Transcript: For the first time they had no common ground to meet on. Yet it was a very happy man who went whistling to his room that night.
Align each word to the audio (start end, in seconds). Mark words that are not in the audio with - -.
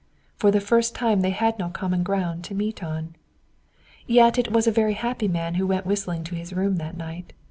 For 0.35 0.49
the 0.49 0.59
first 0.59 0.95
time 0.95 1.21
they 1.21 1.29
had 1.29 1.59
no 1.59 1.69
common 1.69 2.01
ground 2.01 2.43
to 2.45 2.55
meet 2.55 2.81
on. 2.83 3.15
Yet 4.07 4.39
it 4.39 4.51
was 4.51 4.65
a 4.65 4.71
very 4.71 4.95
happy 4.95 5.27
man 5.27 5.53
who 5.53 5.67
went 5.67 5.85
whistling 5.85 6.23
to 6.23 6.33
his 6.35 6.53
room 6.53 6.77
that 6.77 6.97
night. 6.97 7.33